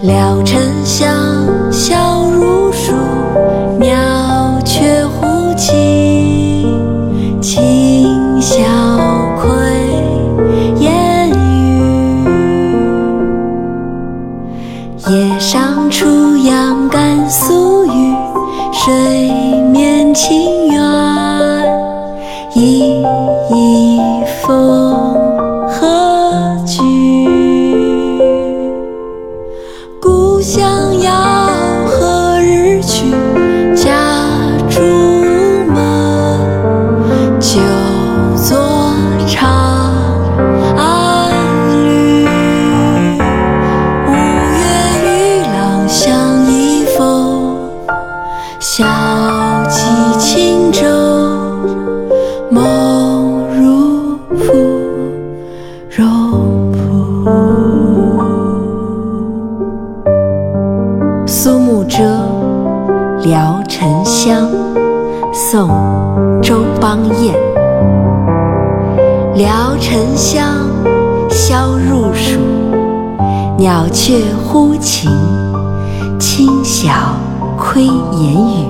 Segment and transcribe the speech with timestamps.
[0.00, 1.08] 聊城乡，
[1.72, 2.92] 笑如树，
[3.78, 6.66] 鸟雀呼起，
[7.40, 8.62] 琴晓
[9.40, 9.48] 窥
[10.80, 11.34] 烟雨。
[15.08, 18.14] 夜上初阳甘肃雨，
[18.72, 18.92] 水
[19.72, 20.55] 面清
[63.26, 64.48] 聊沉香，
[65.32, 65.68] 宋·
[66.40, 67.34] 周邦彦。
[69.34, 70.44] 聊城乡，
[71.28, 72.38] 萧入蜀，
[73.58, 75.10] 鸟雀呼晴，
[76.20, 76.92] 清晓
[77.58, 78.68] 窥檐雨。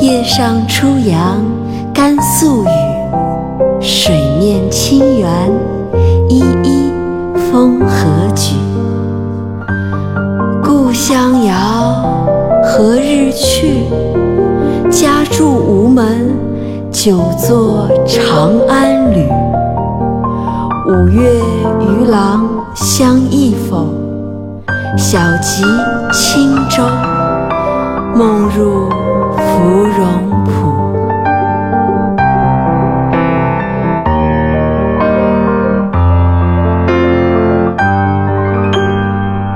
[0.00, 1.44] 夜上初阳
[1.92, 5.28] 甘肃雨，水面清圆，
[6.30, 6.90] 依依
[7.52, 8.54] 风和举。
[10.64, 12.02] 故乡遥，
[12.78, 13.82] 何日去？
[14.88, 16.32] 家住无门，
[16.92, 19.28] 久作长安旅。
[20.86, 21.28] 五月
[21.80, 23.84] 渔郎相忆否？
[24.96, 25.64] 小骑
[26.12, 26.84] 轻舟，
[28.14, 28.88] 梦入
[29.36, 30.48] 芙蓉浦。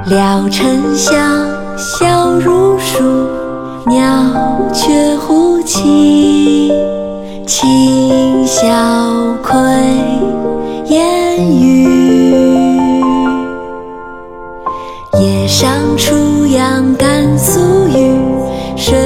[0.06, 1.46] 聊城乡，
[1.76, 3.02] 笑如鼠，
[3.86, 4.00] 鸟
[4.72, 6.70] 雀呼起，
[7.46, 8.66] 琴晓
[9.42, 9.58] 窥
[10.86, 11.88] 烟雨。
[15.18, 18.18] 夜上初阳甘肃雨，
[18.76, 18.96] 水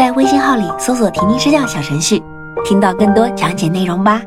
[0.00, 2.22] 在微信号里搜索“婷婷支教”小程序，
[2.64, 4.22] 听到更多讲解内容吧。